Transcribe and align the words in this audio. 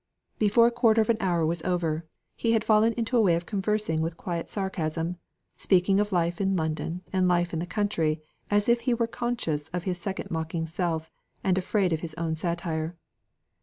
Before 0.39 0.65
a 0.65 0.71
quarter 0.71 0.99
of 0.99 1.11
an 1.11 1.17
hour 1.19 1.45
was 1.45 1.61
over, 1.61 2.07
he 2.35 2.53
had 2.53 2.63
fallen 2.63 2.93
into 2.93 3.15
a 3.17 3.21
way 3.21 3.35
of 3.35 3.45
conversing 3.45 4.01
with 4.01 4.17
quiet 4.17 4.49
sarcasm; 4.49 5.17
speaking 5.55 5.99
of 5.99 6.11
life 6.11 6.41
in 6.41 6.55
London 6.55 7.03
and 7.13 7.27
life 7.27 7.53
in 7.53 7.59
the 7.59 7.67
country, 7.67 8.19
as 8.49 8.67
if 8.67 8.81
he 8.89 8.95
were 8.95 9.05
conscious 9.05 9.67
of 9.67 9.83
his 9.83 9.99
second 9.99 10.31
mocking 10.31 10.65
self, 10.65 11.11
and 11.43 11.55
afraid 11.55 11.93
of 11.93 11.99
his 12.01 12.15
own 12.15 12.35
satire. 12.35 12.95